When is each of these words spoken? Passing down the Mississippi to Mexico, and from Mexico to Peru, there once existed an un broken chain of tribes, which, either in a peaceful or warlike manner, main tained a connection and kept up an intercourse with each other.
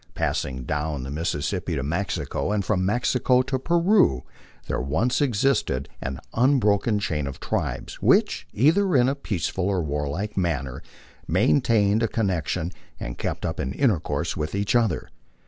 Passing 0.15 0.63
down 0.63 1.03
the 1.03 1.11
Mississippi 1.11 1.75
to 1.75 1.83
Mexico, 1.83 2.51
and 2.51 2.65
from 2.65 2.83
Mexico 2.83 3.43
to 3.43 3.59
Peru, 3.59 4.23
there 4.65 4.81
once 4.81 5.21
existed 5.21 5.89
an 6.01 6.19
un 6.33 6.57
broken 6.57 6.97
chain 6.97 7.27
of 7.27 7.39
tribes, 7.39 8.01
which, 8.01 8.47
either 8.51 8.95
in 8.95 9.07
a 9.07 9.13
peaceful 9.13 9.65
or 9.69 9.83
warlike 9.83 10.35
manner, 10.35 10.81
main 11.27 11.61
tained 11.61 12.01
a 12.01 12.07
connection 12.07 12.71
and 12.99 13.19
kept 13.19 13.45
up 13.45 13.59
an 13.59 13.73
intercourse 13.73 14.35
with 14.35 14.55
each 14.55 14.75
other. 14.75 15.07